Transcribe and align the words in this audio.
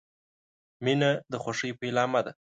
•مینه 0.83 1.09
د 1.31 1.33
خوښۍ 1.43 1.71
پیلامه 1.81 2.21
ده. 2.25 2.31